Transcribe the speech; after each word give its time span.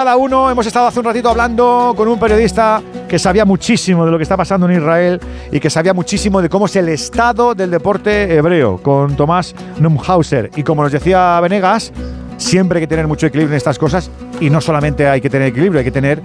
Cada 0.00 0.16
uno 0.16 0.50
hemos 0.50 0.66
estado 0.66 0.86
hace 0.86 0.98
un 0.98 1.04
ratito 1.04 1.28
hablando 1.28 1.92
con 1.94 2.08
un 2.08 2.18
periodista 2.18 2.80
que 3.06 3.18
sabía 3.18 3.44
muchísimo 3.44 4.06
de 4.06 4.10
lo 4.10 4.16
que 4.16 4.22
está 4.22 4.34
pasando 4.34 4.66
en 4.66 4.78
Israel 4.78 5.20
y 5.52 5.60
que 5.60 5.68
sabía 5.68 5.92
muchísimo 5.92 6.40
de 6.40 6.48
cómo 6.48 6.64
es 6.64 6.76
el 6.76 6.88
estado 6.88 7.54
del 7.54 7.70
deporte 7.70 8.34
hebreo, 8.34 8.78
con 8.78 9.14
Tomás 9.14 9.54
Numhauser. 9.78 10.52
Y 10.56 10.62
como 10.62 10.82
nos 10.82 10.92
decía 10.92 11.38
Venegas, 11.40 11.92
siempre 12.38 12.78
hay 12.78 12.84
que 12.84 12.88
tener 12.88 13.06
mucho 13.08 13.26
equilibrio 13.26 13.52
en 13.52 13.58
estas 13.58 13.78
cosas 13.78 14.10
y 14.40 14.48
no 14.48 14.62
solamente 14.62 15.06
hay 15.06 15.20
que 15.20 15.28
tener 15.28 15.48
equilibrio, 15.48 15.80
hay 15.80 15.84
que 15.84 15.90
tener 15.90 16.22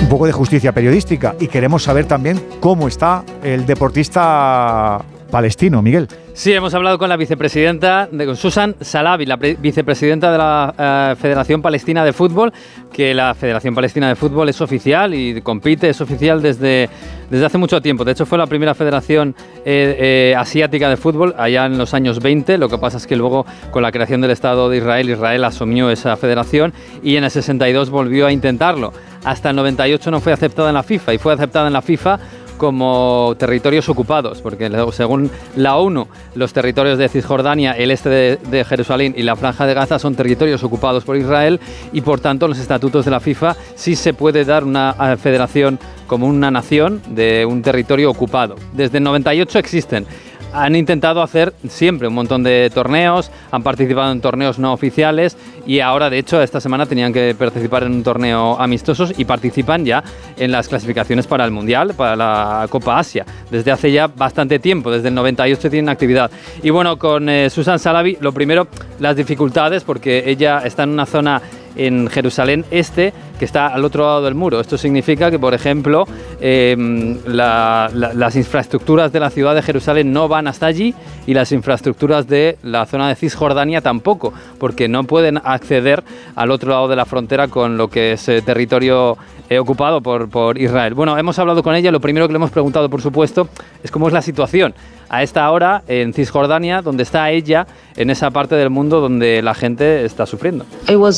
un 0.00 0.08
poco 0.08 0.24
de 0.24 0.30
justicia 0.30 0.70
periodística. 0.70 1.34
Y 1.40 1.48
queremos 1.48 1.82
saber 1.82 2.04
también 2.04 2.40
cómo 2.60 2.86
está 2.86 3.24
el 3.42 3.66
deportista 3.66 5.02
palestino, 5.30 5.80
Miguel. 5.82 6.08
Sí, 6.32 6.52
hemos 6.52 6.72
hablado 6.74 6.98
con 6.98 7.08
la 7.08 7.16
vicepresidenta, 7.16 8.08
de, 8.10 8.26
con 8.26 8.36
Susan 8.36 8.74
Salabi, 8.80 9.26
la 9.26 9.36
vicepresidenta 9.36 10.30
de 10.32 10.38
la 10.38 10.74
eh, 11.12 11.16
Federación 11.16 11.62
Palestina 11.62 12.04
de 12.04 12.12
Fútbol, 12.12 12.52
que 12.92 13.14
la 13.14 13.34
Federación 13.34 13.74
Palestina 13.74 14.08
de 14.08 14.16
Fútbol 14.16 14.48
es 14.48 14.60
oficial 14.60 15.14
y 15.14 15.40
compite, 15.42 15.88
es 15.88 16.00
oficial 16.00 16.40
desde, 16.40 16.88
desde 17.30 17.46
hace 17.46 17.58
mucho 17.58 17.80
tiempo. 17.80 18.04
De 18.04 18.12
hecho, 18.12 18.26
fue 18.26 18.38
la 18.38 18.46
primera 18.46 18.74
federación 18.74 19.34
eh, 19.64 20.30
eh, 20.32 20.34
asiática 20.36 20.88
de 20.88 20.96
fútbol 20.96 21.34
allá 21.38 21.66
en 21.66 21.78
los 21.78 21.94
años 21.94 22.20
20. 22.20 22.58
Lo 22.58 22.68
que 22.68 22.78
pasa 22.78 22.96
es 22.96 23.06
que 23.06 23.16
luego, 23.16 23.46
con 23.70 23.82
la 23.82 23.92
creación 23.92 24.20
del 24.20 24.30
Estado 24.30 24.68
de 24.68 24.78
Israel, 24.78 25.10
Israel 25.10 25.44
asumió 25.44 25.90
esa 25.90 26.16
federación 26.16 26.72
y 27.02 27.16
en 27.16 27.24
el 27.24 27.30
62 27.30 27.90
volvió 27.90 28.26
a 28.26 28.32
intentarlo. 28.32 28.92
Hasta 29.24 29.50
el 29.50 29.56
98 29.56 30.10
no 30.10 30.20
fue 30.20 30.32
aceptada 30.32 30.70
en 30.70 30.74
la 30.74 30.82
FIFA 30.82 31.14
y 31.14 31.18
fue 31.18 31.34
aceptada 31.34 31.66
en 31.66 31.74
la 31.74 31.82
FIFA 31.82 32.18
como 32.60 33.34
territorios 33.38 33.88
ocupados, 33.88 34.42
porque 34.42 34.70
según 34.92 35.30
la 35.56 35.78
ONU, 35.78 36.06
los 36.34 36.52
territorios 36.52 36.98
de 36.98 37.08
Cisjordania, 37.08 37.72
el 37.72 37.90
este 37.90 38.36
de, 38.36 38.64
Jerusalén 38.66 39.14
y 39.16 39.22
la 39.22 39.34
Franja 39.34 39.64
de 39.64 39.72
Gaza 39.72 39.98
son 39.98 40.14
territorios 40.14 40.62
ocupados 40.62 41.04
por 41.04 41.16
Israel 41.16 41.58
y 41.90 42.02
por 42.02 42.20
tanto 42.20 42.46
los 42.46 42.58
estatutos 42.58 43.06
de 43.06 43.12
la 43.12 43.20
FIFA 43.20 43.56
sí 43.74 43.96
se 43.96 44.12
puede 44.12 44.44
dar 44.44 44.64
una 44.64 44.94
federación 45.16 45.78
como 46.06 46.26
una 46.26 46.50
nación 46.50 47.00
de 47.08 47.46
un 47.46 47.62
territorio 47.62 48.10
ocupado. 48.10 48.56
Desde 48.74 48.98
el 48.98 49.04
98 49.04 49.58
existen 49.58 50.06
han 50.52 50.76
intentado 50.76 51.22
hacer 51.22 51.52
siempre 51.68 52.08
un 52.08 52.14
montón 52.14 52.42
de 52.42 52.70
torneos, 52.72 53.30
han 53.50 53.62
participado 53.62 54.12
en 54.12 54.20
torneos 54.20 54.58
no 54.58 54.72
oficiales 54.72 55.36
y 55.66 55.80
ahora, 55.80 56.10
de 56.10 56.18
hecho, 56.18 56.42
esta 56.42 56.60
semana 56.60 56.86
tenían 56.86 57.12
que 57.12 57.34
participar 57.38 57.84
en 57.84 57.92
un 57.92 58.02
torneo 58.02 58.60
amistosos 58.60 59.12
y 59.16 59.24
participan 59.24 59.84
ya 59.84 60.02
en 60.36 60.50
las 60.50 60.68
clasificaciones 60.68 61.26
para 61.26 61.44
el 61.44 61.50
Mundial, 61.50 61.94
para 61.94 62.16
la 62.16 62.66
Copa 62.70 62.98
Asia. 62.98 63.24
Desde 63.50 63.70
hace 63.70 63.92
ya 63.92 64.06
bastante 64.06 64.58
tiempo, 64.58 64.90
desde 64.90 65.08
el 65.08 65.14
98 65.14 65.70
tienen 65.70 65.88
actividad. 65.88 66.30
Y 66.62 66.70
bueno, 66.70 66.98
con 66.98 67.28
eh, 67.28 67.50
Susan 67.50 67.78
Salavi, 67.78 68.18
lo 68.20 68.32
primero, 68.32 68.68
las 68.98 69.16
dificultades, 69.16 69.84
porque 69.84 70.24
ella 70.26 70.62
está 70.64 70.84
en 70.84 70.90
una 70.90 71.06
zona 71.06 71.42
en 71.76 72.08
Jerusalén 72.08 72.64
Este, 72.70 73.12
que 73.40 73.46
está 73.46 73.68
al 73.68 73.82
otro 73.86 74.04
lado 74.04 74.22
del 74.22 74.34
muro. 74.34 74.60
Esto 74.60 74.76
significa 74.76 75.30
que, 75.30 75.38
por 75.38 75.54
ejemplo, 75.54 76.04
em, 76.42 77.16
las 77.24 78.36
infraestructuras 78.36 79.12
de 79.12 79.18
la 79.18 79.30
ciudad 79.30 79.54
de 79.54 79.62
Jerusalén 79.62 80.12
no 80.12 80.28
van 80.28 80.46
hasta 80.46 80.66
allí 80.66 80.94
y 81.26 81.32
las 81.32 81.50
infraestructuras 81.50 82.28
de 82.28 82.58
la 82.62 82.84
zona 82.84 83.08
de 83.08 83.14
Cisjordania 83.14 83.80
tampoco, 83.80 84.34
porque 84.58 84.88
no 84.88 85.04
pueden 85.04 85.40
acceder 85.42 86.04
al 86.36 86.50
otro 86.50 86.68
lado 86.68 86.86
de 86.86 86.96
la 86.96 87.06
frontera 87.06 87.48
con 87.48 87.78
lo 87.78 87.88
que 87.88 88.12
es 88.12 88.28
eh, 88.28 88.42
territorio 88.42 89.16
eh, 89.48 89.58
ocupado 89.58 90.02
por, 90.02 90.28
por 90.28 90.58
Israel. 90.58 90.92
Bueno, 90.92 91.16
hemos 91.16 91.38
hablado 91.38 91.62
con 91.62 91.74
ella, 91.74 91.90
lo 91.90 92.00
primero 92.00 92.26
que 92.26 92.34
le 92.34 92.36
hemos 92.36 92.50
preguntado, 92.50 92.90
por 92.90 93.00
supuesto, 93.00 93.48
es 93.82 93.90
cómo 93.90 94.06
es 94.06 94.12
la 94.12 94.20
situación 94.20 94.74
a 95.10 95.24
esta 95.24 95.50
hora 95.50 95.82
en 95.88 96.14
Cisjordania, 96.14 96.82
donde 96.82 97.02
está 97.02 97.30
ella, 97.30 97.66
en 97.96 98.10
esa 98.10 98.30
parte 98.30 98.54
del 98.54 98.70
mundo 98.70 99.00
donde 99.00 99.42
la 99.42 99.54
gente 99.54 100.04
está 100.04 100.24
sufriendo. 100.24 100.64
Uh, 100.88 100.94
uh, 100.94 101.10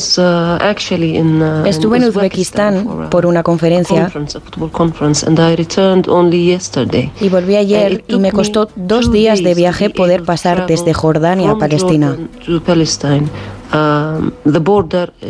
Estuve 1.67 1.97
en 1.97 2.03
Uzbekistán 2.17 3.09
por 3.09 3.25
una 3.25 3.43
conferencia 3.43 4.11
y 7.19 7.29
volví 7.29 7.55
ayer 7.55 8.03
y 8.07 8.19
me 8.19 8.31
costó 8.31 8.69
dos 8.75 9.11
días 9.11 9.43
de 9.43 9.53
viaje 9.53 9.89
poder 9.89 10.23
pasar 10.23 10.65
desde 10.67 10.93
Jordania 10.93 11.51
a 11.51 11.57
Palestina. 11.57 12.17
Um, 13.73 14.31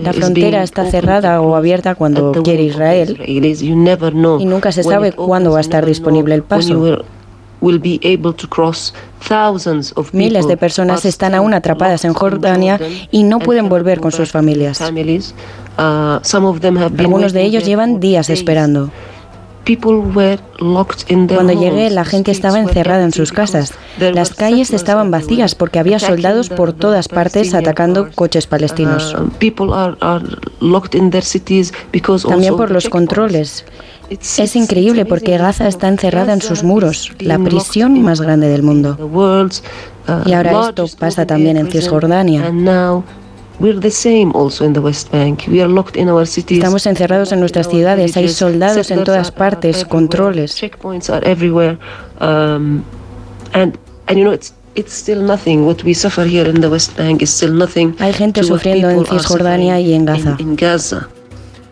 la 0.03 0.11
frontera 0.11 0.63
está 0.63 0.91
cerrada 0.91 1.39
o 1.39 1.55
abierta 1.55 1.95
cuando 1.95 2.33
quiere 2.43 2.63
Israel 2.63 3.17
y 3.25 4.45
nunca 4.45 4.73
se 4.73 4.83
sabe 4.83 5.13
cuándo 5.13 5.51
va 5.51 5.59
a 5.59 5.61
estar 5.61 5.85
disponible 5.85 6.35
el 6.35 6.43
paso. 6.43 7.05
Miles 10.11 10.47
de 10.47 10.57
personas 10.57 11.05
están 11.05 11.33
aún 11.33 11.53
atrapadas 11.53 12.03
en 12.05 12.13
Jordania 12.13 12.79
y 13.09 13.23
no 13.23 13.39
pueden 13.39 13.69
volver 13.69 13.99
con 14.01 14.11
sus 14.11 14.31
familias. 14.31 14.81
Uh, 14.81 16.19
Algunos 16.99 17.33
de 17.33 17.43
ellos 17.43 17.65
llevan 17.65 17.99
días 17.99 18.29
esperando. 18.29 18.91
Cuando 21.35 21.53
llegué, 21.53 21.89
la 21.89 22.03
gente 22.03 22.31
estaba 22.31 22.59
encerrada 22.59 23.03
en 23.05 23.13
sus 23.13 23.31
casas. 23.31 23.73
Las 23.97 24.33
calles 24.33 24.73
estaban 24.73 25.09
vacías 25.09 25.55
porque 25.55 25.79
había 25.79 25.99
soldados 25.99 26.49
por 26.49 26.73
todas 26.73 27.07
partes 27.07 27.53
atacando 27.53 28.09
coches 28.13 28.45
palestinos. 28.45 29.15
Uh, 29.17 29.29
También 32.27 32.57
por 32.57 32.71
los 32.71 32.89
controles. 32.89 33.63
Es 34.21 34.55
increíble 34.55 35.05
porque 35.05 35.37
Gaza 35.37 35.67
está 35.67 35.87
encerrada 35.87 36.33
en 36.33 36.41
sus 36.41 36.63
muros, 36.63 37.11
la 37.19 37.39
prisión 37.39 38.01
más 38.01 38.21
grande 38.21 38.47
del 38.47 38.63
mundo. 38.63 38.97
Y 40.25 40.33
ahora 40.33 40.67
esto 40.69 40.85
pasa 40.99 41.25
también 41.25 41.57
en 41.57 41.69
Cisjordania. 41.71 42.51
Estamos 46.57 46.85
encerrados 46.87 47.31
en 47.31 47.39
nuestras 47.39 47.69
ciudades, 47.69 48.17
hay 48.17 48.27
soldados 48.29 48.91
en 48.91 49.03
todas 49.03 49.31
partes, 49.31 49.85
controles. 49.85 50.55
Hay 57.99 58.13
gente 58.13 58.43
sufriendo 58.43 58.89
en 58.89 59.05
Cisjordania 59.05 59.79
y 59.79 59.93
en 59.93 60.05
Gaza. 60.05 60.35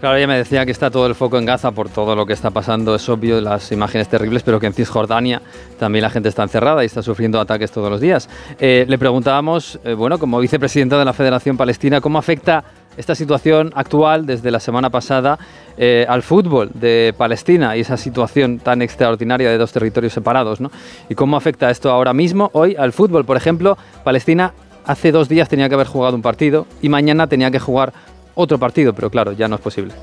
Claro, 0.01 0.17
ella 0.17 0.25
me 0.25 0.37
decía 0.37 0.65
que 0.65 0.71
está 0.71 0.89
todo 0.89 1.05
el 1.05 1.13
foco 1.13 1.37
en 1.37 1.45
Gaza 1.45 1.69
por 1.73 1.87
todo 1.87 2.15
lo 2.15 2.25
que 2.25 2.33
está 2.33 2.49
pasando, 2.49 2.95
es 2.95 3.07
obvio, 3.07 3.39
las 3.39 3.71
imágenes 3.71 4.07
terribles, 4.07 4.41
pero 4.41 4.59
que 4.59 4.65
en 4.65 4.73
Cisjordania 4.73 5.43
también 5.77 6.01
la 6.01 6.09
gente 6.09 6.27
está 6.27 6.41
encerrada 6.41 6.81
y 6.81 6.87
está 6.87 7.03
sufriendo 7.03 7.39
ataques 7.39 7.69
todos 7.69 7.91
los 7.91 8.01
días. 8.01 8.27
Eh, 8.59 8.83
le 8.89 8.97
preguntábamos, 8.97 9.79
eh, 9.83 9.93
bueno, 9.93 10.17
como 10.17 10.39
vicepresidenta 10.39 10.97
de 10.97 11.05
la 11.05 11.13
Federación 11.13 11.55
Palestina, 11.55 12.01
¿cómo 12.01 12.17
afecta 12.17 12.63
esta 12.97 13.13
situación 13.13 13.71
actual 13.75 14.25
desde 14.25 14.49
la 14.49 14.59
semana 14.59 14.89
pasada 14.89 15.37
eh, 15.77 16.07
al 16.09 16.23
fútbol 16.23 16.71
de 16.73 17.13
Palestina 17.15 17.77
y 17.77 17.81
esa 17.81 17.95
situación 17.95 18.57
tan 18.57 18.81
extraordinaria 18.81 19.51
de 19.51 19.59
dos 19.59 19.71
territorios 19.71 20.13
separados, 20.13 20.59
¿no? 20.59 20.71
¿Y 21.09 21.13
cómo 21.13 21.37
afecta 21.37 21.69
esto 21.69 21.91
ahora 21.91 22.11
mismo, 22.11 22.49
hoy, 22.53 22.75
al 22.75 22.91
fútbol? 22.91 23.23
Por 23.23 23.37
ejemplo, 23.37 23.77
Palestina 24.03 24.51
hace 24.85 25.11
dos 25.11 25.29
días 25.29 25.47
tenía 25.47 25.69
que 25.69 25.75
haber 25.75 25.87
jugado 25.87 26.15
un 26.15 26.21
partido 26.21 26.65
y 26.81 26.89
mañana 26.89 27.27
tenía 27.27 27.51
que 27.51 27.59
jugar 27.59 27.93
otro 28.35 28.57
partido, 28.57 28.93
pero 28.93 29.09
claro, 29.09 29.33
ya 29.33 29.47
no 29.47 29.55
es 29.55 29.61
posible. 29.61 29.93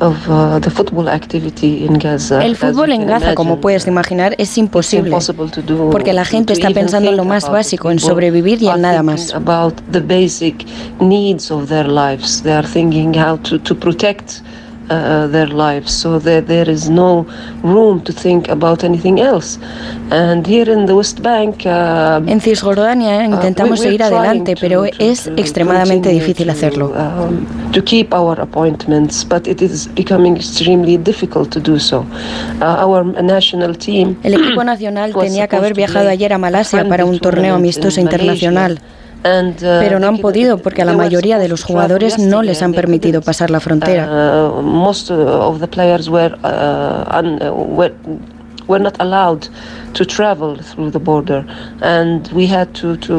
Uh, 0.00 0.60
El 2.42 2.56
fútbol 2.56 2.92
en 2.92 3.06
Gaza, 3.06 3.34
como 3.34 3.60
puedes 3.60 3.86
imaginar, 3.86 4.34
es 4.38 4.56
imposible, 4.58 5.16
porque 5.90 6.12
la 6.12 6.24
gente 6.24 6.52
está 6.54 6.70
pensando 6.70 7.10
en 7.10 7.16
lo 7.16 7.24
más 7.24 7.50
básico, 7.50 7.90
en 7.90 7.98
sobrevivir 7.98 8.62
y 8.62 8.68
en 8.68 8.80
nada 8.80 9.02
más. 9.02 9.34
Uh, 14.92 15.26
their 15.28 15.48
lives 15.48 15.90
so 15.90 16.18
that 16.20 16.46
there 16.46 16.68
is 16.68 16.90
no 16.90 17.24
room 17.62 18.02
to 18.02 18.12
think 18.12 18.48
about 18.48 18.84
anything 18.84 19.20
else. 19.20 19.58
And 20.10 20.46
here 20.46 20.70
in 20.70 20.84
the 20.84 20.94
West 20.94 21.22
Bank 21.22 21.64
uh, 21.64 22.20
en 22.26 22.40
Cisjordania 22.40 23.20
uh, 23.20 23.24
intentamos 23.24 23.80
seguir 23.80 24.02
adelante 24.02 24.54
pero 24.60 24.84
es 24.98 25.28
extremadamente 25.36 26.10
difícil 26.10 26.50
hacerlo. 26.50 26.92
um, 26.94 27.46
to 27.72 27.82
keep 27.82 28.12
our 28.12 28.38
appointments 28.38 29.24
but 29.24 29.46
it 29.46 29.62
is 29.62 29.88
becoming 29.94 30.36
extremely 30.36 30.98
difficult 30.98 31.50
to 31.50 31.60
do 31.60 31.78
so. 31.78 32.04
Our 32.60 33.04
national 33.22 33.76
team 33.78 34.16
el 34.22 34.34
equipo 34.34 34.62
nacional 34.62 35.14
tenía 35.14 35.48
que 35.48 35.56
haber 35.56 35.74
viajado 35.74 36.10
ayer 36.10 36.34
a 36.34 36.38
Malasia 36.38 36.86
para 36.86 37.06
un 37.06 37.18
torneo 37.18 37.54
amistoso 37.54 37.98
internacional. 37.98 38.78
Uh, 38.78 39.01
Pero 39.60 39.98
no 40.00 40.08
han 40.08 40.18
podido 40.18 40.58
porque 40.58 40.82
a 40.82 40.84
la 40.84 40.92
mayoría 40.94 41.38
de 41.38 41.48
los 41.48 41.62
jugadores 41.64 42.18
no 42.18 42.42
les 42.42 42.62
han 42.62 42.72
permitido 42.72 43.20
pasar 43.22 43.50
la 43.50 43.60
frontera. 43.60 44.04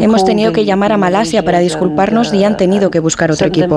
Hemos 0.02 0.26
tenido 0.26 0.52
que 0.52 0.66
llamar 0.66 0.92
a 0.92 0.98
Malasia 0.98 1.44
para 1.44 1.60
disculparnos 1.60 2.34
y 2.34 2.44
han 2.44 2.58
tenido 2.58 2.90
que 2.90 3.00
buscar 3.00 3.30
otro 3.32 3.48
equipo. 3.48 3.76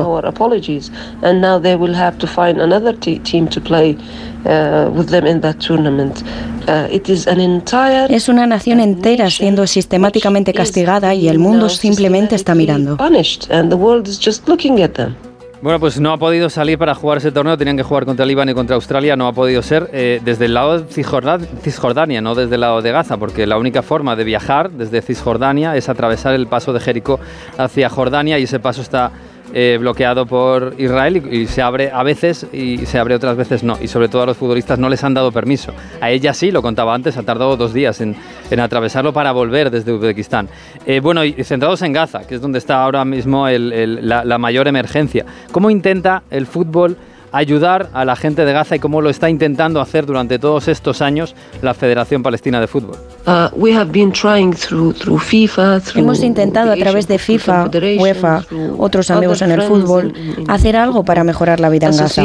Es 8.09 8.29
una 8.29 8.47
nación 8.47 8.81
entera 8.81 9.31
siendo 9.31 9.67
sistemáticamente 9.67 10.53
castigada 10.53 11.15
y 11.15 11.29
el 11.29 11.39
mundo 11.39 11.69
simplemente 11.69 12.35
está 12.35 12.55
mirando. 12.55 12.97
Bueno, 15.63 15.81
pues 15.81 15.99
no 15.99 16.13
ha 16.13 16.19
podido 16.19 16.51
salir 16.51 16.77
para 16.77 16.95
jugar 16.95 17.19
ese 17.19 17.33
torneo, 17.33 17.57
tenían 17.57 17.79
que 17.79 17.83
jugar 17.83 18.05
contra 18.05 18.25
el 18.25 18.29
Líbano 18.29 18.51
y 18.51 18.55
contra 18.55 18.77
Australia, 18.77 19.17
no 19.17 19.27
ha 19.27 19.33
podido 19.33 19.63
ser 19.63 19.89
eh, 19.93 20.21
desde 20.23 20.45
el 20.45 20.55
lado 20.55 20.81
de 20.81 20.93
Cisjordania, 20.93 22.21
no 22.21 22.35
desde 22.35 22.57
el 22.57 22.61
lado 22.61 22.83
de 22.83 22.93
Gaza, 22.93 23.17
porque 23.17 23.47
la 23.47 23.57
única 23.57 23.83
forma 23.83 24.17
de 24.17 24.25
viajar 24.25 24.71
desde 24.71 25.01
Cisjordania 25.01 25.75
es 25.75 25.89
atravesar 25.89 26.35
el 26.35 26.47
paso 26.47 26.75
de 26.75 26.81
Jericó 26.81 27.19
hacia 27.57 27.89
Jordania 27.89 28.39
y 28.39 28.43
ese 28.43 28.61
paso 28.61 28.83
está 28.83 29.13
eh, 29.53 29.77
bloqueado 29.81 30.27
por 30.27 30.75
Israel 30.79 31.23
y, 31.31 31.47
se 31.47 31.63
abre 31.63 31.91
a 31.93 32.03
veces 32.03 32.47
y 32.53 32.85
se 32.87 32.99
abre 32.99 33.15
otras 33.15 33.37
veces 33.37 33.63
no. 33.63 33.79
Y 33.81 33.89
sobre 33.89 34.09
todo 34.09 34.23
a 34.23 34.27
los 34.27 34.37
futbolistas 34.37 34.79
no 34.79 34.89
les 34.89 35.03
han 35.05 35.15
dado 35.15 35.33
permiso. 35.33 35.73
A 36.01 36.11
ella 36.11 36.35
sí, 36.35 36.51
lo 36.51 36.63
contaba 36.63 36.95
antes, 36.95 37.17
ha 37.17 37.23
tardado 37.23 37.57
dos 37.57 37.73
días 37.73 38.01
en, 38.01 38.17
atravesarlo 38.59 39.13
para 39.13 39.33
volver 39.33 39.71
desde 39.71 39.93
Uzbekistán. 39.93 40.49
Eh, 40.87 41.01
bueno, 41.01 41.25
y 41.25 41.33
centrados 41.45 41.83
en 41.83 41.93
Gaza, 41.93 42.27
que 42.27 42.37
es 42.37 42.41
donde 42.41 42.59
está 42.59 42.83
ahora 42.83 43.05
mismo 43.05 43.49
la, 43.49 44.25
la 44.25 44.39
mayor 44.39 44.69
emergencia. 44.69 45.25
¿Cómo 45.53 45.71
intenta 45.71 46.23
el 46.31 46.47
fútbol? 46.47 46.97
Ayudar 47.37 47.91
a 47.93 48.05
la 48.05 48.17
gente 48.17 48.45
de 48.45 48.53
Gaza 48.53 48.77
y 48.77 48.79
cómo 48.79 49.01
lo 49.01 49.11
está 49.11 49.29
intentando 49.29 49.81
hacer 49.81 50.07
durante 50.07 50.39
todos 50.39 50.69
estos 50.69 51.03
años 51.03 51.35
la 51.63 51.75
Federación 51.75 52.23
Palestina 52.23 52.61
de 52.61 52.67
Fútbol. 52.67 52.97
Uh, 53.27 53.51
Hemos 55.95 56.23
intentado 56.23 56.73
a 56.73 56.77
través 56.77 57.09
de 57.09 57.19
FIFA, 57.19 57.71
UEFA, 57.99 58.45
otros 58.79 59.11
amigos 59.11 59.43
en 59.43 59.51
el 59.53 59.63
fútbol, 59.63 60.13
hacer 60.49 60.77
algo 60.77 61.05
para 61.05 61.25
mejorar 61.25 61.61
la 61.61 61.69
vida 61.69 61.89
en 61.89 61.97
Gaza. 61.97 62.23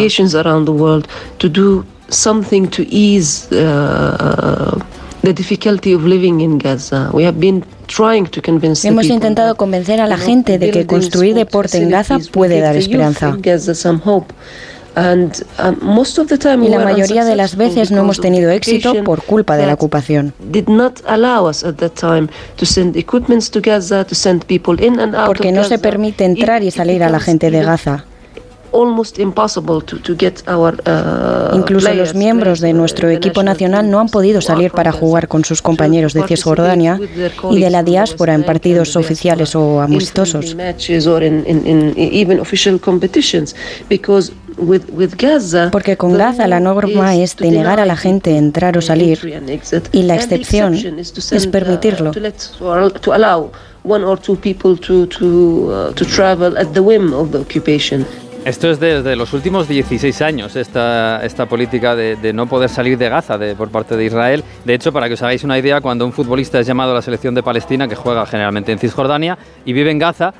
Hemos 8.85 9.05
intentado 9.05 9.55
convencer 9.55 10.01
a 10.01 10.07
la 10.07 10.17
gente 10.17 10.57
de 10.57 10.71
que 10.71 10.85
construir 10.85 11.35
deporte 11.35 11.77
en 11.77 11.89
Gaza 11.89 12.17
puede 12.31 12.59
dar 12.59 12.75
esperanza. 12.75 13.37
Um, 14.93 15.31
y 16.63 16.69
la 16.69 16.79
mayoría 16.79 17.23
de 17.23 17.35
las 17.37 17.55
veces 17.55 17.91
no 17.91 18.01
hemos 18.01 18.19
tenido 18.19 18.51
éxito 18.51 18.93
por 19.05 19.23
culpa 19.23 19.55
de 19.55 19.65
la 19.65 19.73
ocupación. 19.73 20.33
Porque 25.25 25.51
no 25.51 25.63
se 25.63 25.79
permite 25.79 26.25
entrar 26.25 26.63
y 26.63 26.71
salir 26.71 27.03
a 27.03 27.09
la 27.09 27.19
gente 27.19 27.51
de 27.51 27.63
Gaza. 27.63 28.05
Uh, 28.73 28.87
Incluso 31.53 31.93
los 31.93 32.15
miembros 32.15 32.61
de 32.61 32.71
nuestro 32.71 33.09
equipo 33.09 33.43
nacional 33.43 33.89
no 33.89 33.99
han 33.99 34.07
podido 34.07 34.39
salir 34.39 34.71
para 34.71 34.93
jugar 34.93 35.27
con 35.27 35.43
sus 35.43 35.61
compañeros 35.61 36.13
de 36.13 36.23
Cisjordania 36.23 36.97
y 37.49 37.59
de 37.59 37.69
la 37.69 37.83
diáspora 37.83 38.33
en 38.33 38.43
partidos 38.43 38.95
oficiales 38.95 39.55
o 39.55 39.81
amistosos. 39.81 40.55
Porque 45.71 45.97
con 45.97 46.17
Gaza 46.17 46.47
la 46.47 46.59
norma 46.59 47.15
es 47.15 47.35
denegar 47.35 47.79
a 47.79 47.85
la 47.85 47.97
gente 47.97 48.37
entrar 48.37 48.77
o 48.77 48.81
salir 48.81 49.19
y 49.91 50.03
la 50.03 50.15
excepción 50.15 50.73
es 50.73 51.47
permitirlo. 51.47 52.11
Esto 58.43 58.71
es 58.71 58.79
desde 58.79 59.15
los 59.15 59.33
últimos 59.33 59.67
16 59.67 60.19
años, 60.23 60.55
esta, 60.55 61.23
esta 61.23 61.45
política 61.45 61.95
de, 61.95 62.33
no 62.33 62.47
poder 62.47 62.69
salir 62.69 62.97
de 62.97 63.07
Gaza 63.07 63.37
por 63.55 63.69
parte 63.69 63.95
de 63.95 64.05
Israel. 64.05 64.43
De 64.65 64.73
hecho, 64.73 64.91
para 64.91 65.07
que 65.07 65.13
os 65.13 65.21
hagáis 65.21 65.43
una 65.43 65.59
idea, 65.59 65.79
cuando 65.79 66.05
un 66.05 66.11
futbolista 66.11 66.59
es 66.59 66.65
llamado 66.65 66.91
a 66.91 66.95
la 66.95 67.01
selección 67.03 67.35
de 67.35 67.43
Palestina, 67.43 67.87
que 67.87 67.93
juega 67.93 68.25
generalmente 68.25 68.71
en 68.71 68.79
Cisjordania, 68.79 69.37
y 69.63 69.73
vive 69.73 69.91
en 69.91 69.99
Gaza, 69.99 70.33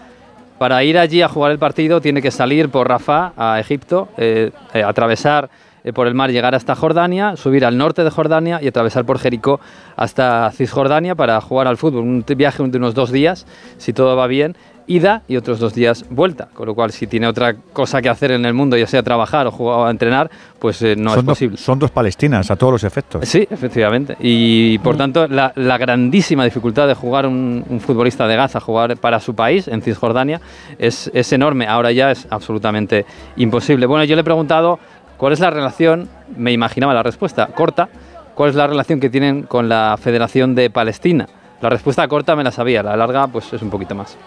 para 0.62 0.84
ir 0.84 1.00
allí 1.00 1.24
a 1.24 1.28
jugar 1.28 1.52
el 1.52 1.58
partido 1.58 2.02
tiene 2.02 2.22
que 2.22 2.30
salir 2.30 2.70
por 2.70 2.88
Rafah 2.88 3.34
a 3.36 3.60
Egipto, 3.60 4.10
eh, 4.16 4.52
eh, 4.76 4.84
atravesar 4.84 5.50
eh, 5.84 5.92
por 5.92 6.06
el 6.06 6.14
mar, 6.14 6.30
llegar 6.30 6.54
hasta 6.54 6.76
Jordania, 6.76 7.36
subir 7.36 7.66
al 7.66 7.80
norte 7.80 8.04
de 8.04 8.12
Jordania 8.12 8.60
y 8.62 8.68
atravesar 8.68 9.04
por 9.04 9.18
Jericó 9.18 9.60
hasta 9.96 10.52
Cisjordania 10.52 11.16
para 11.16 11.42
jugar 11.42 11.66
al 11.66 11.78
fútbol. 11.78 12.04
Un 12.04 12.24
viaje 12.38 12.62
de 12.62 12.78
unos 12.78 12.94
dos 12.94 13.12
días, 13.12 13.48
si 13.78 13.92
todo 13.92 14.16
va 14.16 14.28
bien, 14.28 14.56
ida 14.92 15.24
y 15.28 15.38
otros 15.38 15.60
dos 15.60 15.74
días 15.74 16.06
vuelta. 16.10 16.50
Con 16.54 16.68
lo 16.68 16.76
cual, 16.76 16.92
si 16.92 17.08
tiene 17.08 17.28
otra 17.28 17.56
cosa 17.74 18.02
que 18.02 18.10
hacer 18.10 18.32
en 18.32 18.46
el 18.46 18.54
mundo, 18.54 18.78
ya 18.78 18.88
sea 18.88 19.02
trabajar 19.04 19.48
o, 19.48 19.52
jugar, 19.52 19.80
o 19.80 19.90
entrenar, 19.90 20.30
pues 20.60 20.82
eh, 20.82 20.96
no 20.98 21.16
es 21.16 21.24
posible. 21.24 21.58
son 21.58 21.80
dos 21.80 21.92
Palestinas 21.92 22.52
a 22.52 22.56
todos 22.56 22.74
los 22.74 22.84
efectos. 22.84 23.28
Sí, 23.28 23.48
efectivamente. 23.50 24.18
Y 24.20 24.78
por 24.80 24.98
tanto, 24.98 25.28
la, 25.28 25.54
grandísima 25.56 26.44
dificultad 26.46 26.88
de 26.88 26.94
jugar 26.94 27.26
un, 27.26 27.82
futbolista 27.84 28.28
de 28.28 28.36
Gaza, 28.36 28.60
jugar 28.60 28.98
para 28.98 29.20
su 29.20 29.34
país, 29.34 29.68
en 29.68 29.82
Cisjordania, 29.82 30.42
es, 30.78 31.10
es 31.14 31.32
enorme. 31.34 31.68
Ahora 31.68 31.92
ya 31.92 32.12
es 32.12 32.28
absolutamente 32.30 33.06
imposible. 33.38 33.86
Bueno, 33.86 34.04
yo 34.04 34.16
le 34.16 34.22
he 34.22 34.26
preguntado 34.26 34.80
cuál 35.18 35.34
es 35.34 35.40
la 35.40 35.50
relación, 35.50 36.10
me 36.36 36.52
imaginaba 36.52 36.94
la 36.94 37.04
respuesta 37.04 37.48
corta, 37.48 37.90
cuál 38.36 38.50
es 38.50 38.56
la 38.56 38.68
relación 38.68 39.00
que 39.00 39.10
tienen 39.10 39.44
con 39.44 39.70
la 39.70 39.98
Federación 40.00 40.56
de 40.56 40.70
Palestina. 40.70 41.28
La 41.62 41.70
respuesta 41.70 42.08
corta 42.08 42.36
me 42.36 42.44
la 42.44 42.52
sabía, 42.52 42.82
la 42.82 42.96
larga 42.96 43.28
pues 43.28 43.54
es 43.54 43.62
un 43.62 43.70
poquito 43.70 43.94
más. 43.94 44.18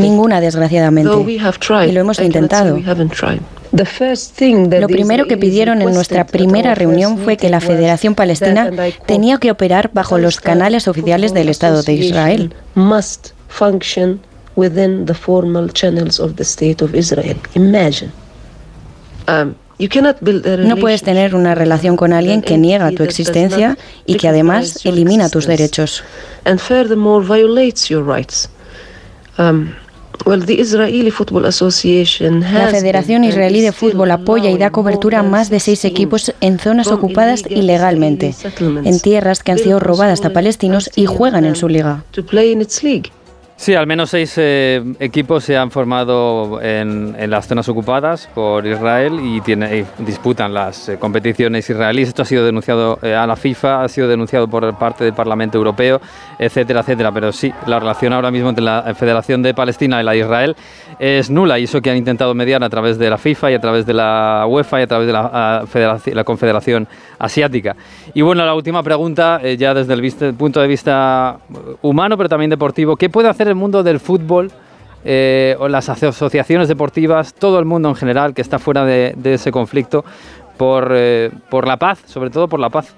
Ninguna, 0.00 0.40
desgraciadamente. 0.40 1.10
y 1.88 1.92
lo 1.92 2.00
hemos 2.00 2.18
intentado. 2.20 2.76
Lo 4.80 4.88
primero 4.88 5.26
que 5.26 5.36
pidieron 5.36 5.82
en 5.82 5.92
nuestra 5.92 6.26
primera 6.26 6.74
reunión 6.74 7.18
fue 7.18 7.36
que 7.36 7.48
la 7.48 7.60
Federación 7.60 8.14
Palestina 8.14 8.70
tenía 9.06 9.38
que 9.38 9.50
operar 9.50 9.90
bajo 9.92 10.18
los 10.18 10.40
canales 10.40 10.88
oficiales 10.88 11.32
del 11.34 11.48
Estado 11.48 11.82
de 11.82 11.92
Israel. 11.94 12.54
No 19.78 20.76
puedes 20.76 21.02
tener 21.02 21.34
una 21.34 21.54
relación 21.54 21.96
con 21.96 22.12
alguien 22.12 22.42
que 22.42 22.56
niega 22.56 22.90
tu 22.92 23.02
existencia 23.02 23.76
y 24.06 24.16
que 24.16 24.28
además 24.28 24.84
elimina 24.84 25.28
tus 25.28 25.46
derechos. 25.46 26.02
La 32.52 32.68
Federación 32.68 33.24
Israelí 33.24 33.60
de 33.60 33.72
Fútbol 33.72 34.10
apoya 34.10 34.50
y 34.50 34.58
da 34.58 34.70
cobertura 34.70 35.20
a 35.20 35.22
más 35.22 35.50
de 35.50 35.60
seis 35.60 35.84
equipos 35.84 36.32
en 36.40 36.58
zonas 36.58 36.88
ocupadas 36.88 37.44
ilegalmente, 37.48 38.34
en 38.84 39.00
tierras 39.00 39.42
que 39.42 39.52
han 39.52 39.58
sido 39.58 39.78
robadas 39.78 40.24
a 40.24 40.30
palestinos 40.32 40.90
y 40.96 41.06
juegan 41.06 41.44
en 41.44 41.54
su 41.54 41.68
liga. 41.68 42.02
Sí, 43.58 43.74
al 43.74 43.86
menos 43.86 44.10
seis 44.10 44.34
eh, 44.36 44.82
equipos 45.00 45.42
se 45.42 45.56
han 45.56 45.70
formado 45.70 46.60
en, 46.60 47.16
las 47.30 47.48
zonas 47.48 47.66
ocupadas 47.70 48.28
por 48.34 48.66
Israel 48.66 49.18
y, 49.20 49.40
tiene, 49.40 49.86
disputan 49.98 50.52
las 50.52 50.90
eh, 50.90 50.98
competiciones 50.98 51.68
israelíes. 51.68 52.08
Esto 52.08 52.20
ha 52.20 52.26
sido 52.26 52.44
denunciado 52.44 52.98
eh, 53.02 53.14
a 53.14 53.26
la 53.26 53.34
FIFA, 53.34 53.82
ha 53.82 53.88
sido 53.88 54.08
denunciado 54.08 54.46
por 54.46 54.76
parte 54.76 55.04
del 55.04 55.14
Parlamento 55.14 55.56
Europeo, 55.56 56.02
etcétera, 56.38 56.80
etcétera. 56.80 57.10
Pero 57.12 57.32
sí, 57.32 57.50
la 57.66 57.80
relación 57.80 58.12
ahora 58.12 58.30
mismo 58.30 58.50
entre 58.50 58.62
la 58.62 58.94
Federación 58.94 59.42
de 59.42 59.54
Palestina 59.54 60.02
y 60.02 60.04
la 60.04 60.12
de 60.12 60.18
Israel 60.18 60.56
es 60.98 61.30
nula 61.30 61.58
y 61.58 61.64
eso 61.64 61.80
que 61.80 61.90
han 61.90 61.96
intentado 61.96 62.34
mediar 62.34 62.62
a 62.62 62.68
través 62.68 62.98
de 62.98 63.08
la 63.08 63.16
FIFA 63.16 63.52
y 63.52 63.54
a 63.54 63.60
través 63.60 63.86
de 63.86 63.94
la 63.94 64.44
UEFA 64.46 64.80
y 64.80 64.82
a 64.82 64.86
través 64.86 65.06
de 65.06 65.14
la, 65.14 65.64
la 66.12 66.24
Confederación 66.24 66.86
Asiática. 67.18 67.74
Y 68.12 68.20
bueno, 68.20 68.44
la 68.44 68.54
última 68.54 68.82
pregunta, 68.82 69.40
ya 69.42 69.72
desde 69.72 69.94
el 69.94 70.34
punto 70.34 70.60
de 70.60 70.68
vista 70.68 71.38
humano, 71.80 72.18
pero 72.18 72.28
también 72.28 72.50
deportivo, 72.50 72.96
¿qué 72.96 73.08
puede 73.08 73.30
hacer 73.30 73.45
el 73.46 73.54
mundo 73.54 73.82
del 73.82 74.00
fútbol 74.00 74.50
eh, 75.04 75.56
o 75.58 75.68
las 75.68 75.88
asociaciones 75.88 76.68
deportivas, 76.68 77.32
todo 77.34 77.58
el 77.58 77.64
mundo 77.64 77.88
en 77.88 77.94
general 77.94 78.34
que 78.34 78.42
está 78.42 78.58
fuera 78.58 78.84
de, 78.84 79.14
ese 79.24 79.52
conflicto 79.52 80.04
por, 80.56 80.90
eh, 80.92 81.30
por 81.48 81.66
la 81.66 81.76
paz, 81.76 82.00
sobre 82.06 82.30
todo 82.30 82.48
por 82.48 82.60
la 82.60 82.70
paz. 82.70 82.94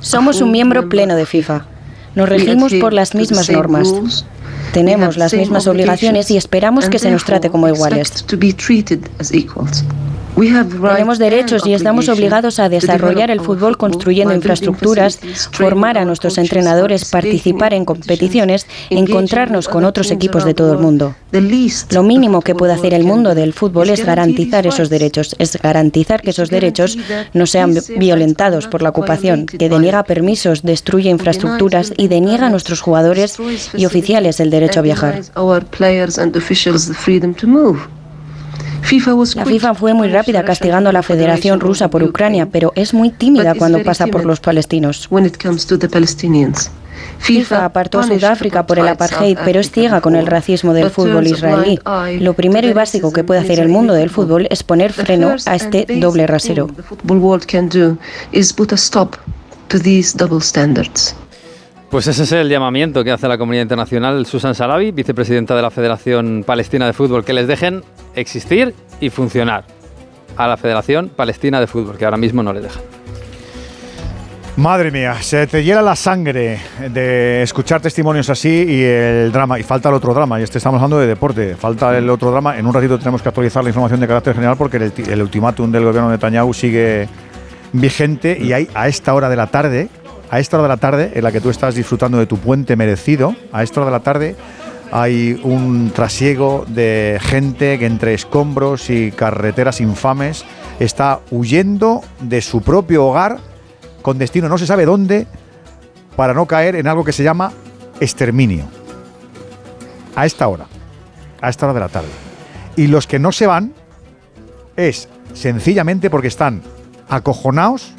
Somos 0.00 0.40
un 0.40 0.52
miembro 0.52 0.88
pleno 0.88 1.16
de 1.16 1.26
FIFA. 1.26 1.66
Nos 2.14 2.28
regimos 2.28 2.72
por 2.74 2.92
las 2.92 3.14
mismas 3.14 3.50
normas. 3.50 4.24
Tenemos 4.72 5.16
las 5.16 5.34
mismas 5.34 5.66
obligaciones 5.66 6.30
y 6.30 6.36
esperamos 6.36 6.88
que 6.88 6.98
se 6.98 7.10
nos 7.10 7.24
trate 7.24 7.50
como 7.50 7.68
iguales. 7.68 8.24
Tenemos 10.34 11.18
derechos 11.18 11.64
y 11.64 11.74
estamos 11.74 12.08
obligados 12.08 12.58
a 12.58 12.68
desarrollar 12.68 13.30
el 13.30 13.40
fútbol 13.40 13.76
construyendo 13.76 14.34
infraestructuras, 14.34 15.20
formar 15.52 15.96
a 15.96 16.04
nuestros 16.04 16.38
entrenadores, 16.38 17.04
participar 17.04 17.72
en 17.72 17.84
competiciones, 17.84 18.66
encontrarnos 18.90 19.68
con 19.68 19.84
otros 19.84 20.10
equipos 20.10 20.44
de 20.44 20.54
todo 20.54 20.72
el 20.72 20.78
mundo. 20.78 21.14
Lo 21.90 22.02
mínimo 22.02 22.42
que 22.42 22.54
puede 22.54 22.72
hacer 22.72 22.94
el 22.94 23.04
mundo 23.04 23.34
del 23.34 23.52
fútbol 23.52 23.90
es 23.90 24.04
garantizar 24.04 24.66
esos 24.66 24.90
derechos, 24.90 25.36
es 25.38 25.56
garantizar 25.60 26.20
que 26.20 26.30
esos 26.30 26.50
derechos 26.50 26.98
no 27.32 27.46
sean 27.46 27.74
violentados 27.96 28.66
por 28.66 28.82
la 28.82 28.90
ocupación, 28.90 29.46
que 29.46 29.68
deniega 29.68 30.02
permisos, 30.02 30.62
destruye 30.62 31.10
infraestructuras 31.10 31.92
y 31.96 32.08
deniega 32.08 32.46
a 32.46 32.50
nuestros 32.50 32.80
jugadores 32.80 33.38
y 33.74 33.86
oficiales 33.86 34.40
el 34.40 34.50
derecho 34.50 34.80
a 34.80 34.82
viajar. 34.82 35.22
La 39.34 39.44
FIFA 39.46 39.74
fue 39.74 39.94
muy 39.94 40.08
rápida 40.08 40.44
castigando 40.44 40.90
a 40.90 40.92
la 40.92 41.02
Federación 41.02 41.58
Rusa 41.60 41.88
por 41.88 42.02
Ucrania, 42.02 42.46
pero 42.50 42.72
es 42.76 42.92
muy 42.92 43.10
tímida 43.10 43.54
cuando 43.54 43.82
pasa 43.82 44.06
por 44.06 44.24
los 44.24 44.40
palestinos. 44.40 45.08
FIFA 47.18 47.64
apartó 47.64 48.00
a 48.00 48.06
Sudáfrica 48.06 48.66
por 48.66 48.78
el 48.78 48.88
apartheid, 48.88 49.38
pero 49.44 49.60
es 49.60 49.70
ciega 49.70 50.00
con 50.00 50.16
el 50.16 50.26
racismo 50.26 50.74
del 50.74 50.90
fútbol 50.90 51.26
israelí. 51.26 51.78
Lo 52.20 52.34
primero 52.34 52.68
y 52.68 52.72
básico 52.72 53.12
que 53.12 53.24
puede 53.24 53.40
hacer 53.40 53.58
el 53.58 53.68
mundo 53.68 53.94
del 53.94 54.10
fútbol 54.10 54.46
es 54.50 54.62
poner 54.62 54.92
freno 54.92 55.34
a 55.46 55.54
este 55.54 55.86
doble 55.98 56.26
rasero. 56.26 56.68
Pues 61.94 62.08
ese 62.08 62.24
es 62.24 62.32
el 62.32 62.48
llamamiento 62.48 63.04
que 63.04 63.12
hace 63.12 63.28
la 63.28 63.38
comunidad 63.38 63.62
internacional 63.62 64.26
Susan 64.26 64.52
Salavi, 64.52 64.90
vicepresidenta 64.90 65.54
de 65.54 65.62
la 65.62 65.70
Federación 65.70 66.42
Palestina 66.44 66.86
de 66.86 66.92
Fútbol, 66.92 67.24
que 67.24 67.32
les 67.32 67.46
dejen 67.46 67.84
existir 68.16 68.74
y 68.98 69.10
funcionar 69.10 69.62
a 70.36 70.48
la 70.48 70.56
Federación 70.56 71.08
Palestina 71.08 71.60
de 71.60 71.68
Fútbol, 71.68 71.96
que 71.96 72.04
ahora 72.04 72.16
mismo 72.16 72.42
no 72.42 72.52
les 72.52 72.64
dejan. 72.64 72.82
Madre 74.56 74.90
mía, 74.90 75.14
se 75.22 75.46
te 75.46 75.62
hiela 75.62 75.82
la 75.82 75.94
sangre 75.94 76.58
de 76.90 77.44
escuchar 77.44 77.80
testimonios 77.80 78.28
así 78.28 78.48
y 78.48 78.82
el 78.82 79.30
drama. 79.30 79.60
Y 79.60 79.62
falta 79.62 79.88
el 79.88 79.94
otro 79.94 80.12
drama, 80.12 80.40
y 80.40 80.42
este 80.42 80.58
estamos 80.58 80.78
hablando 80.78 80.98
de 80.98 81.06
deporte. 81.06 81.54
Falta 81.54 81.96
el 81.96 82.10
otro 82.10 82.32
drama. 82.32 82.58
En 82.58 82.66
un 82.66 82.74
ratito 82.74 82.98
tenemos 82.98 83.22
que 83.22 83.28
actualizar 83.28 83.62
la 83.62 83.70
información 83.70 84.00
de 84.00 84.08
carácter 84.08 84.34
general 84.34 84.56
porque 84.56 84.78
el, 84.78 84.92
el 85.08 85.22
ultimátum 85.22 85.70
del 85.70 85.84
gobierno 85.84 86.08
de 86.08 86.16
Netanyahu 86.16 86.54
sigue 86.54 87.06
vigente 87.72 88.36
y 88.40 88.52
hay 88.52 88.68
a 88.74 88.88
esta 88.88 89.14
hora 89.14 89.28
de 89.28 89.36
la 89.36 89.46
tarde, 89.46 89.88
a 90.30 90.40
esta 90.40 90.56
hora 90.56 90.64
de 90.64 90.68
la 90.68 90.76
tarde 90.76 91.12
en 91.14 91.24
la 91.24 91.32
que 91.32 91.40
tú 91.40 91.50
estás 91.50 91.74
disfrutando 91.74 92.18
de 92.18 92.26
tu 92.26 92.38
puente 92.38 92.76
merecido, 92.76 93.34
a 93.52 93.62
esta 93.62 93.80
hora 93.80 93.90
de 93.90 93.96
la 93.96 94.02
tarde 94.02 94.36
hay 94.92 95.40
un 95.42 95.90
trasiego 95.90 96.64
de 96.68 97.18
gente 97.20 97.78
que 97.78 97.86
entre 97.86 98.14
escombros 98.14 98.90
y 98.90 99.10
carreteras 99.10 99.80
infames 99.80 100.44
está 100.78 101.20
huyendo 101.30 102.02
de 102.20 102.40
su 102.40 102.62
propio 102.62 103.06
hogar 103.06 103.38
con 104.04 104.18
destino 104.18 104.50
no 104.50 104.58
se 104.58 104.66
sabe 104.66 104.84
dónde 104.84 105.26
para 106.14 106.34
no 106.34 106.44
caer 106.44 106.76
en 106.76 106.86
algo 106.86 107.04
que 107.04 107.12
se 107.12 107.24
llama 107.24 107.52
exterminio. 108.00 108.66
A 110.14 110.26
esta 110.26 110.46
hora, 110.46 110.66
a 111.40 111.48
esta 111.48 111.64
hora 111.64 111.72
de 111.72 111.80
la 111.80 111.88
tarde. 111.88 112.10
Y 112.76 112.88
los 112.88 113.06
que 113.06 113.18
no 113.18 113.32
se 113.32 113.46
van 113.46 113.72
es 114.76 115.08
sencillamente 115.32 116.10
porque 116.10 116.28
están 116.28 116.60
acojonados, 117.08 117.94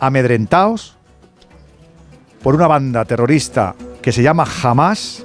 amedrentados 0.00 0.96
por 2.42 2.54
una 2.54 2.66
banda 2.66 3.04
terrorista 3.04 3.74
que 4.02 4.12
se 4.12 4.22
llama 4.22 4.46
Hamas, 4.62 5.24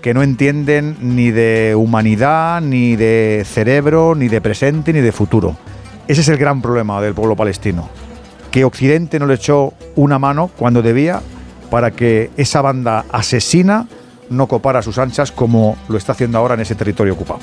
que 0.00 0.14
no 0.14 0.22
entienden 0.22 0.96
ni 1.00 1.30
de 1.30 1.74
humanidad, 1.76 2.60
ni 2.60 2.96
de 2.96 3.44
cerebro, 3.44 4.14
ni 4.14 4.28
de 4.28 4.40
presente, 4.40 4.92
ni 4.92 5.00
de 5.00 5.12
futuro. 5.12 5.56
Ese 6.06 6.20
es 6.20 6.28
el 6.28 6.36
gran 6.36 6.60
problema 6.62 7.00
del 7.00 7.14
pueblo 7.14 7.34
palestino 7.34 7.88
que 8.54 8.64
Occidente 8.64 9.18
no 9.18 9.26
le 9.26 9.34
echó 9.34 9.74
una 9.96 10.20
mano 10.20 10.48
cuando 10.56 10.80
debía 10.80 11.20
para 11.70 11.90
que 11.90 12.30
esa 12.36 12.62
banda 12.62 13.04
asesina 13.10 13.88
no 14.30 14.46
copara 14.46 14.80
sus 14.80 14.98
anchas 14.98 15.32
como 15.32 15.76
lo 15.88 15.98
está 15.98 16.12
haciendo 16.12 16.38
ahora 16.38 16.54
en 16.54 16.60
ese 16.60 16.76
territorio 16.76 17.14
ocupado. 17.14 17.32